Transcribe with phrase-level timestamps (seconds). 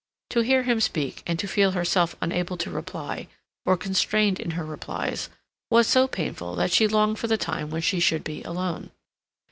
[0.31, 3.27] To hear him speak and to feel herself unable to reply,
[3.67, 5.29] or constrained in her replies,
[5.69, 8.89] was so painful that she longed for the time when she should be alone.